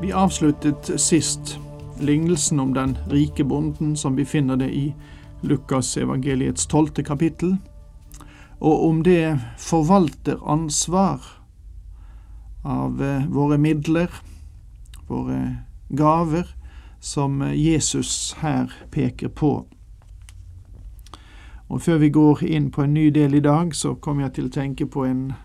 [0.00, 1.58] Vi avsluttet sist
[2.00, 4.94] lignelsen om den rike bonden som vi finner det i
[5.40, 7.56] Lukas evangeliets tolvte kapittel,
[8.58, 11.20] og om det forvalteransvar
[12.64, 14.10] av eh, våre midler,
[15.08, 15.56] våre
[15.88, 16.48] gaver,
[17.00, 19.66] som Jesus her peker på.
[21.68, 24.46] Og Før vi går inn på en ny del i dag, så kommer jeg til
[24.48, 25.43] å tenke på en eh,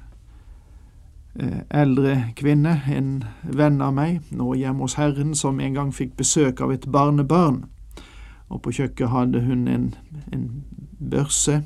[1.70, 6.62] eldre kvinne, en venn av meg, nå hjemme hos Herren, som en gang fikk besøk
[6.62, 7.64] av et barnebarn.
[8.50, 9.96] Og på kjøkkenet hadde hun en,
[10.34, 10.46] en
[11.00, 11.62] børse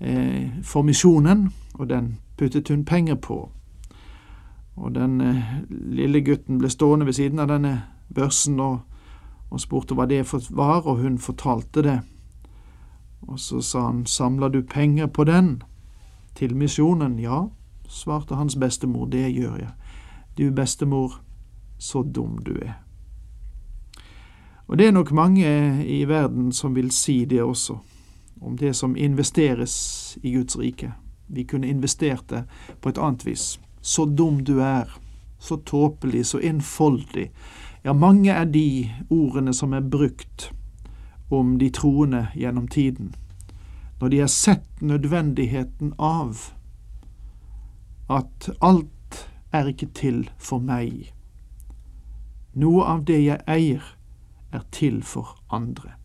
[0.00, 3.48] eh, for misjonen, og den puttet hun penger på.
[4.76, 7.76] Og den eh, lille gutten ble stående ved siden av denne
[8.14, 8.80] børsen og,
[9.50, 12.00] og spurte hva det var, og hun fortalte det.
[13.24, 15.62] Og så sa han, samler du penger på den?
[16.34, 17.18] Til misjonen?
[17.18, 17.46] Ja,
[17.94, 19.70] svarte hans bestemor, det gjør jeg.
[20.38, 21.20] Du, bestemor,
[21.78, 22.80] så dum du er.
[24.66, 25.46] Og det er nok mange
[25.86, 27.76] i verden som vil si det også,
[28.40, 30.92] om det som investeres i Guds rike.
[31.28, 32.44] Vi kunne investert det
[32.80, 33.60] på et annet vis.
[33.80, 34.88] Så dum du er,
[35.38, 37.30] så tåpelig, så enfoldig.
[37.84, 40.50] Ja, mange er de ordene som er brukt
[41.30, 43.14] om de troende gjennom tiden,
[44.00, 46.52] når de har sett nødvendigheten av
[48.08, 51.12] at alt er ikke til for meg.
[52.54, 53.84] Noe av det jeg eier,
[54.54, 55.96] er til for andre.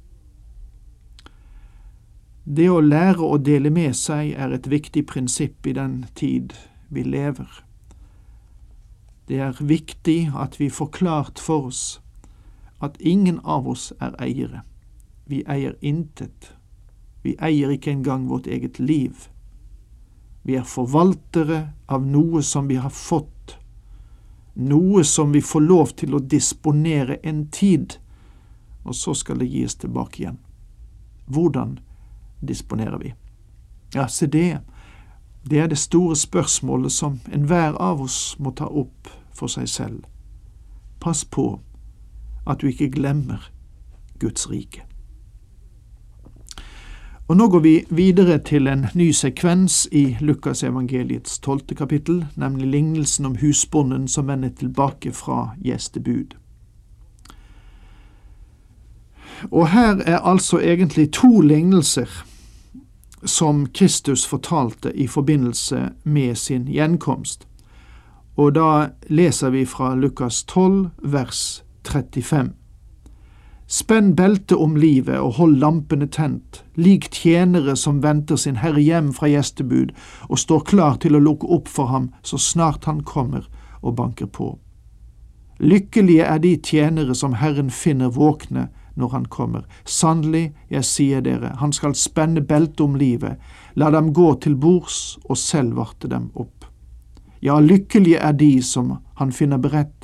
[2.49, 6.55] Det å lære å dele med seg er et viktig prinsipp i den tid
[6.89, 7.49] vi lever.
[9.29, 11.99] Det er viktig at vi får klart for oss
[12.81, 14.63] at ingen av oss er eiere.
[15.29, 16.55] Vi eier intet.
[17.21, 19.27] Vi eier ikke engang vårt eget liv.
[20.43, 23.57] Vi er forvaltere av noe som vi har fått,
[24.55, 27.97] noe som vi får lov til å disponere en tid,
[28.83, 30.39] og så skal det gis tilbake igjen.
[31.29, 31.77] Hvordan
[32.39, 33.13] disponerer vi?
[33.93, 34.59] Ja, se det,
[35.43, 40.05] det er det store spørsmålet som enhver av oss må ta opp for seg selv.
[40.99, 41.59] Pass på
[42.49, 43.51] at du ikke glemmer
[44.19, 44.88] Guds rike.
[47.29, 52.67] Og Nå går vi videre til en ny sekvens i Lukas evangeliets tolvte kapittel, nemlig
[52.67, 56.33] lignelsen om husbonden som vender tilbake fra gjestebud.
[59.51, 62.09] Og her er altså egentlig to lignelser
[63.25, 67.47] som Kristus fortalte i forbindelse med sin gjenkomst.
[68.37, 72.58] Og da leser vi fra Lukas 12, vers 35.
[73.69, 79.11] Spenn beltet om livet og hold lampene tent, lik tjenere som venter sin herre hjem
[79.13, 79.91] fra gjestebud
[80.25, 83.45] og står klar til å lukke opp for ham så snart han kommer
[83.83, 84.55] og banker på.
[85.61, 89.67] Lykkelige er de tjenere som Herren finner våkne når han kommer.
[89.85, 93.37] Sannelig, jeg sier dere, han skal spenne beltet om livet,
[93.77, 96.65] la dem gå til bords og selv varte dem opp.
[97.45, 99.98] Ja, lykkelige er de som han finner beredt,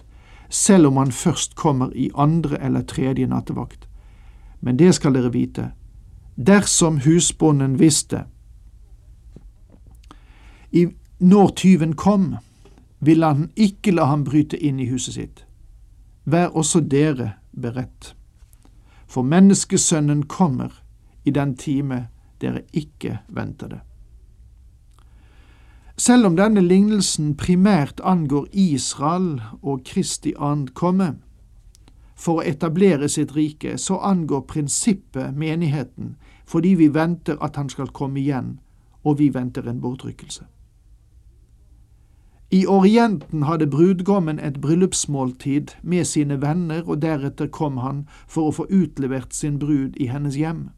[0.50, 3.87] selv om han først kommer i andre eller tredje nattevakt.
[4.59, 5.72] Men det skal dere vite,
[6.35, 8.25] dersom husbonden visste
[10.72, 10.87] i
[11.19, 12.35] når tyven kom,
[12.99, 15.46] ville han ikke la ham bryte inn i huset sitt.
[16.25, 18.16] Vær også dere beredt
[19.08, 20.81] for menneskesønnen kommer
[21.23, 22.08] i den time
[22.41, 23.79] dere ikke venter det.
[25.97, 31.13] Selv om denne lignelsen primært angår Israel og Kristi ankomme
[32.19, 36.15] for å etablere sitt rike, så angår prinsippet menigheten
[36.45, 38.59] fordi vi venter at han skal komme igjen,
[39.03, 40.43] og vi venter en bortrykkelse.
[42.51, 48.55] I Orienten hadde brudgommen et bryllupsmåltid med sine venner, og deretter kom han for å
[48.59, 50.69] få utlevert sin brud i hennes hjem.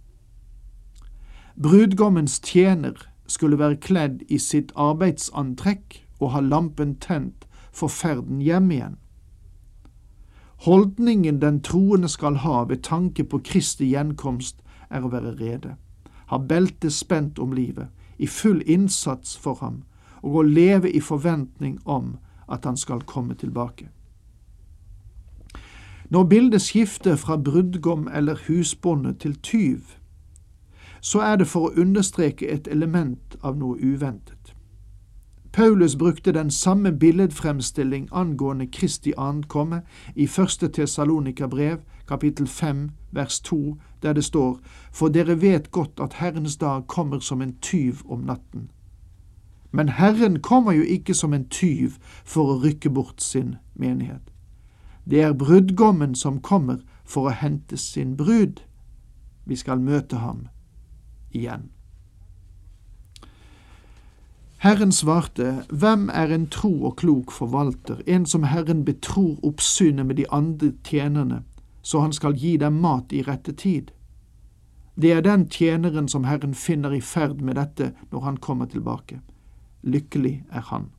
[1.57, 2.95] Brudgommens tjener
[3.27, 8.95] skulle være kledd i sitt arbeidsantrekk og ha lampen tent for ferden hjem igjen.
[10.65, 15.75] Holdningen den troende skal ha ved tanke på Kristi gjenkomst, er å være rede,
[16.31, 19.83] ha beltet spent om livet, i full innsats for ham,
[20.24, 22.15] og å leve i forventning om
[22.50, 23.91] at han skal komme tilbake.
[26.09, 29.97] Når bildet skifter fra brudgom eller husbonde til tyv,
[31.07, 34.51] så er det for å understreke et element av noe uventet.
[35.56, 39.81] Paulus brukte den samme billedfremstilling angående Kristi ankomme
[40.15, 41.77] i første Tessalonika brev,
[42.07, 44.59] kapittel 5, vers 2, der det står
[44.92, 48.68] For dere vet godt at Herrens dag kommer som en tyv om natten.
[49.71, 51.95] Men Herren kommer jo ikke som en tyv
[52.25, 54.27] for å rykke bort sin menighet.
[55.10, 58.60] Det er brudgommen som kommer for å hente sin brud.
[59.45, 60.48] Vi skal møte ham
[61.38, 61.69] igjen.
[64.57, 70.16] Herren svarte, Hvem er en tro og klok forvalter, en som Herren betror oppsynet med
[70.16, 71.44] de andre tjenerne,
[71.81, 73.92] så han skal gi dem mat i rette tid?
[75.01, 79.22] Det er den tjeneren som Herren finner i ferd med dette når han kommer tilbake.
[79.84, 80.89] Lykkelig er han.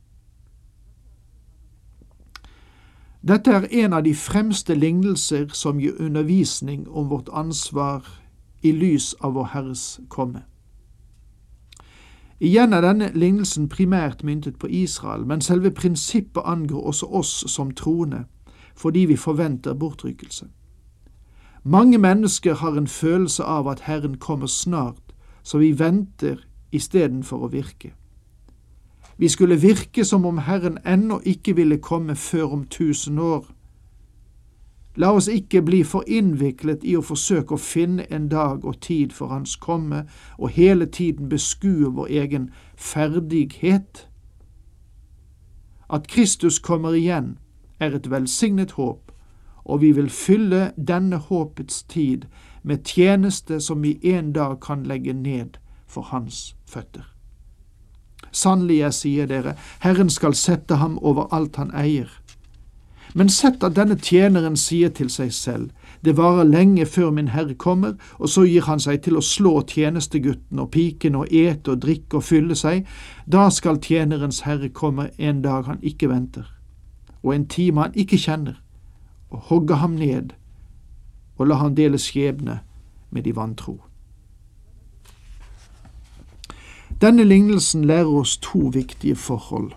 [3.21, 8.07] Dette er en av de fremste lignelser som gir undervisning om vårt ansvar
[8.61, 10.43] i lys av Vår Herres komme.
[12.39, 17.71] Igjen er denne lignelsen primært myntet på Israel, men selve prinsippet angår også oss som
[17.71, 18.23] troende,
[18.75, 20.47] fordi vi forventer bortrykkelse.
[21.63, 25.13] Mange mennesker har en følelse av at Herren kommer snart,
[25.43, 27.91] så vi venter istedenfor å virke.
[29.17, 33.45] Vi skulle virke som om Herren ennå ikke ville komme før om tusen år.
[34.95, 39.13] La oss ikke bli for innviklet i å forsøke å finne en dag og tid
[39.13, 40.05] for Hans komme,
[40.37, 44.07] og hele tiden beskue vår egen ferdighet.
[45.89, 47.37] At Kristus kommer igjen,
[47.79, 49.11] er et velsignet håp,
[49.63, 52.25] og vi vil fylle denne håpets tid
[52.63, 57.05] med tjeneste som vi en dag kan legge ned for Hans føtter.
[58.31, 62.09] Sannelig, jeg sier dere, Herren skal sette ham over alt han eier.
[63.13, 65.69] Men sett at denne tjeneren sier til seg selv,
[66.05, 69.61] det varer lenge før min herre kommer, og så gir han seg til å slå
[69.67, 72.85] tjenestegutten og piken og ete og drikke og fylle seg,
[73.25, 76.45] da skal tjenerens herre komme en dag han ikke venter,
[77.23, 78.61] og en time han ikke kjenner,
[79.29, 80.35] og hogge ham ned
[81.39, 82.59] og la han dele skjebne
[83.09, 83.79] med de vantro.
[87.01, 89.71] Denne lignelsen lærer oss to viktige forhold.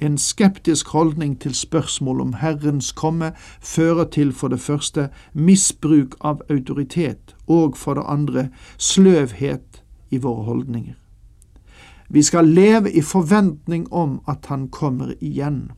[0.00, 6.40] En skeptisk holdning til spørsmål om Herrens komme fører til for det første misbruk av
[6.50, 8.48] autoritet, og for det andre
[8.78, 10.94] sløvhet i våre holdninger.
[12.08, 15.70] Vi skal leve i forventning om at Han kommer igjen.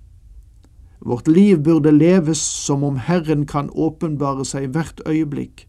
[1.01, 5.67] Vårt liv burde leves som om Herren kan åpenbare seg hvert øyeblikk,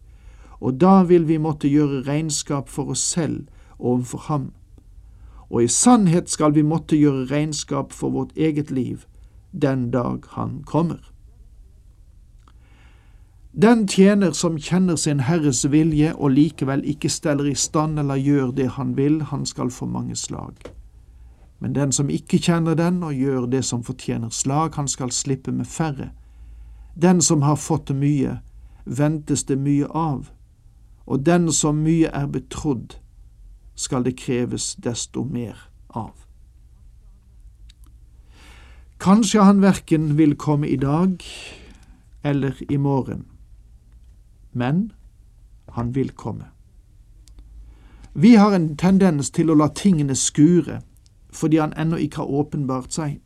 [0.60, 3.48] og da vil vi måtte gjøre regnskap for oss selv
[3.78, 4.52] overfor Ham
[5.50, 9.04] og i sannhet skal vi måtte gjøre regnskap for vårt eget liv
[9.52, 11.10] den dag han kommer.
[13.52, 18.50] Den tjener som kjenner sin Herres vilje og likevel ikke steller i stand eller gjør
[18.50, 20.58] det han vil, han skal få mange slag.
[21.60, 25.52] Men den som ikke kjenner den og gjør det som fortjener slag, han skal slippe
[25.52, 26.10] med færre.
[26.94, 28.40] Den som har fått mye,
[28.84, 30.32] ventes det mye av,
[31.06, 32.98] og den som mye er betrodd,
[33.74, 36.12] skal det kreves desto mer av.
[39.00, 41.24] Kanskje han verken vil komme i dag
[42.22, 43.26] eller i morgen,
[44.52, 44.92] men
[45.68, 46.44] han vil komme.
[48.14, 50.80] Vi har en tendens til å la tingene skure
[51.34, 53.18] fordi han ennå ikke har åpenbart seg.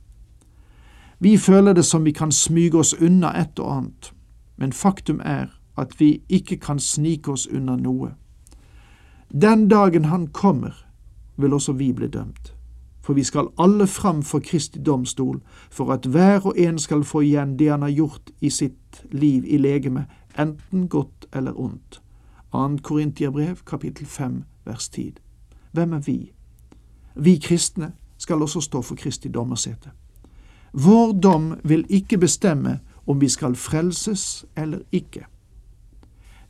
[1.21, 4.13] Vi føler det som vi kan smyge oss unna et og annet,
[4.57, 8.15] men faktum er at vi ikke kan snike oss unna noe.
[9.33, 10.87] Den dagen han kommer,
[11.37, 12.55] vil også vi bli dømt.
[13.01, 17.21] For vi skal alle fram for Kristi domstol, for at hver og en skal få
[17.21, 20.07] igjen det han har gjort i sitt liv i legeme,
[20.39, 22.03] enten godt eller ondt.
[22.53, 22.77] 2.
[22.83, 25.13] Korintiabrev, kapittel 5, vers 10.
[25.73, 26.33] Hvem er vi?
[27.15, 29.91] Vi kristne skal også stå for Kristi dommersete.
[30.73, 35.25] Vår dom vil ikke bestemme om vi skal frelses eller ikke.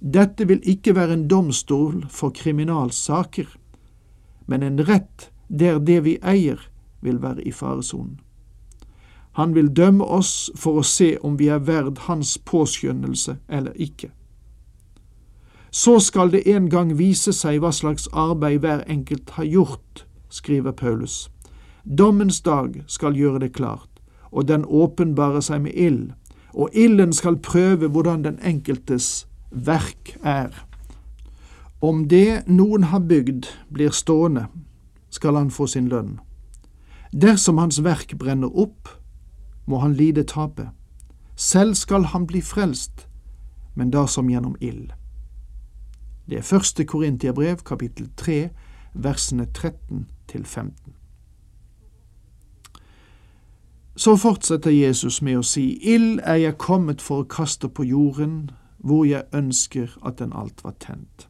[0.00, 3.48] Dette vil ikke være en domstol for kriminalsaker,
[4.46, 6.60] men en rett der det vi eier,
[7.00, 8.20] vil være i faresonen.
[9.38, 14.10] Han vil dømme oss for å se om vi er verd hans påskjønnelse eller ikke.
[15.70, 20.72] Så skal det en gang vise seg hva slags arbeid hver enkelt har gjort, skriver
[20.72, 21.28] Paulus.
[21.84, 24.00] Dommens dag skal gjøre det klart,
[24.30, 26.12] og den åpenbarer seg med ild,
[26.54, 30.64] og ilden skal prøve hvordan den enkeltes verk er.
[31.80, 34.46] Om det noen har bygd blir stående,
[35.10, 36.18] skal han få sin lønn.
[37.12, 38.88] Dersom hans verk brenner opp,
[39.66, 40.70] må han lide tape.
[41.36, 43.08] Selv skal han bli frelst,
[43.74, 44.92] men da som gjennom ild.
[46.28, 48.48] Det er første Korintiabrev, kapittel 3,
[48.94, 50.94] versene 13 til 15.
[53.96, 58.50] Så fortsetter Jesus med å si, Ild er jeg kommet for å kaste på jorden,
[58.78, 61.28] hvor jeg ønsker at den alt var tent.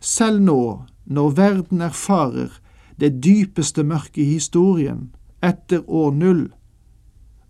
[0.00, 2.60] Selv nå, når verden erfarer
[3.00, 6.48] det dypeste mørket i historien, etter år null,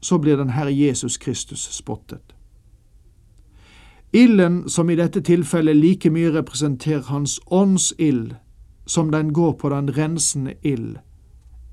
[0.00, 2.34] så blir den Herre Jesus Kristus spottet.
[4.12, 8.34] Ilden, som i dette tilfellet like mye representerer Hans ånds ild
[8.86, 10.96] som den går på den rensende ild,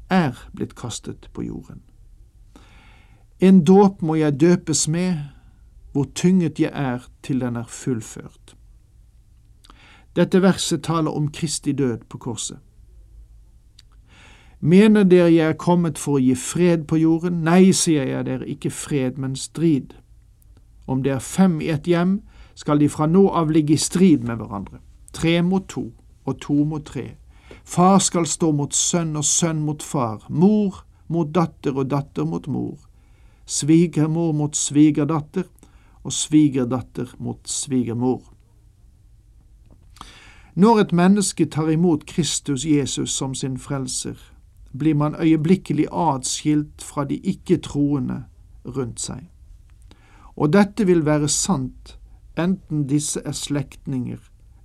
[0.09, 1.81] er blitt kastet på jorden.
[3.39, 5.17] En dåp må jeg døpes med,
[5.95, 8.55] hvor tynget jeg er til den er fullført.
[10.15, 12.57] Dette verset taler om Kristi død på korset.
[14.59, 17.45] Mener dere jeg er kommet for å gi fred på jorden?
[17.47, 19.93] Nei, sier jeg dere, ikke fred, men strid.
[20.87, 22.17] Om det er fem i et hjem,
[22.59, 24.81] skal de fra nå av ligge i strid med hverandre.
[25.15, 25.93] Tre mot to,
[26.25, 27.13] og to mot tre.
[27.63, 32.51] Far skal stå mot sønn og sønn mot far, mor mot datter og datter mot
[32.51, 32.75] mor,
[33.47, 35.47] svigermor mot svigerdatter
[36.05, 38.21] og svigerdatter mot svigermor.
[40.55, 44.15] Når et menneske tar imot Kristus Jesus som sin frelser,
[44.77, 48.23] blir man øyeblikkelig atskilt fra de ikke-troende
[48.65, 49.25] rundt seg.
[50.35, 51.97] Og dette vil være sant
[52.37, 54.19] enten disse er slektninger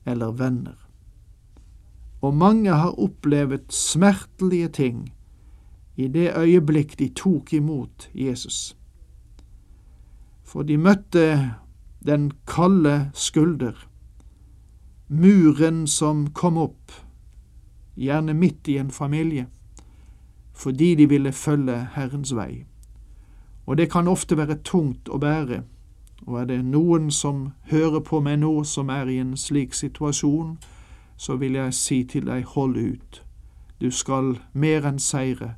[0.07, 0.77] eller venner.
[2.21, 5.13] Og mange har opplevd smertelige ting
[5.97, 8.77] i det øyeblikk de tok imot Jesus.
[10.51, 11.55] For de møtte
[12.03, 13.77] den kalde skulder,
[15.09, 16.91] muren som kom opp,
[17.95, 19.47] gjerne midt i en familie,
[20.53, 22.65] fordi de ville følge Herrens vei.
[23.67, 25.63] Og det kan ofte være tungt å bære,
[26.27, 30.57] og er det noen som hører på meg nå som er i en slik situasjon,
[31.17, 33.23] så vil jeg si til deg, hold ut,
[33.81, 35.55] du skal mer enn seire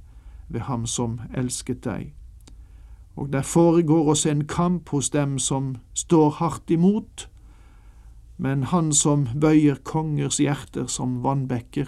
[0.48, 2.12] ved Ham som elsket deg.
[3.16, 7.28] Og der foregår også en kamp hos dem som står hardt imot,
[8.36, 11.86] men han som bøyer kongers hjerter som vannbekker,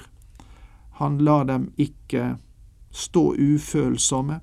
[1.01, 2.37] han lar dem ikke
[2.91, 4.41] stå ufølsomme,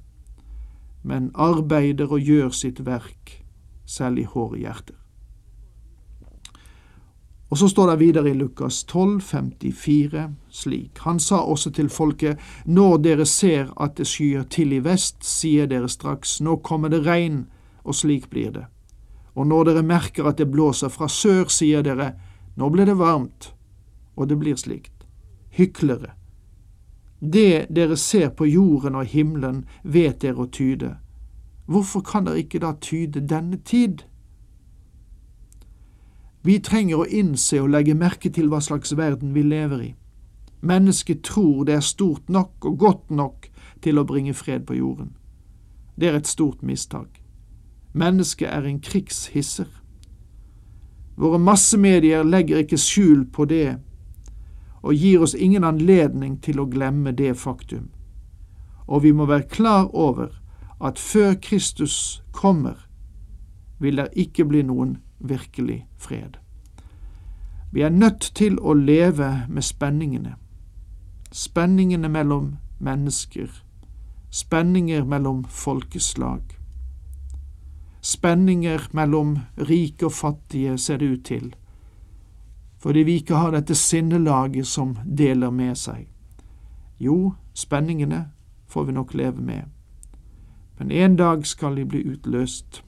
[1.04, 3.38] men arbeider og gjør sitt verk,
[3.86, 5.01] selv i hårde hjerter.
[7.52, 11.02] Og så står det videre i Lukas 12, 54 slik.
[11.04, 15.68] Han sa også til folket, når dere ser at det skyer til i vest, sier
[15.68, 17.44] dere straks, nå kommer det regn,
[17.84, 18.70] og slik blir det
[19.36, 22.14] og når dere merker at det blåser fra sør, sier dere,
[22.60, 23.54] nå blir det varmt,
[24.16, 25.06] og det blir slikt.
[25.56, 26.16] Hyklere.
[27.20, 30.96] Det dere ser på jorden og himmelen, vet dere å tyde.
[31.66, 34.04] Hvorfor kan dere ikke da tyde denne tid?
[36.44, 39.90] Vi trenger å innse og legge merke til hva slags verden vi lever i.
[40.62, 43.50] Mennesket tror det er stort nok og godt nok
[43.82, 45.14] til å bringe fred på jorden.
[45.96, 47.22] Det er et stort mistak.
[47.94, 49.70] Mennesket er en krigshisser.
[51.18, 53.78] Våre massemedier legger ikke skjul på det
[54.82, 57.92] og gir oss ingen anledning til å glemme det faktum.
[58.88, 60.34] Og vi må være klar over
[60.82, 62.88] at før Kristus kommer,
[63.80, 66.38] vil det ikke bli noen virkelig fred.
[67.72, 70.36] Vi er nødt til å leve med spenningene.
[71.32, 73.64] Spenningene mellom mennesker,
[74.30, 76.42] spenninger mellom folkeslag
[78.02, 81.56] Spenninger mellom rike og fattige ser det ut til,
[82.82, 86.08] fordi vi ikke har dette sinnelaget som deler med seg.
[87.00, 88.32] Jo, spenningene
[88.68, 89.70] får vi nok leve med,
[90.80, 92.82] men en dag skal de bli utløst.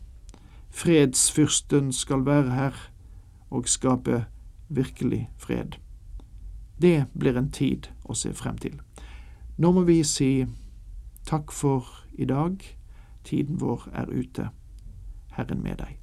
[0.74, 2.78] Fredsfyrsten skal være her
[3.50, 4.26] og skape
[4.70, 5.78] virkelig fred.
[6.82, 8.80] Det blir en tid å se frem til.
[9.58, 10.32] Nå må vi si
[11.30, 11.86] takk for
[12.18, 12.58] i dag.
[13.24, 14.50] Tiden vår er ute.
[15.38, 16.03] Herren med deg.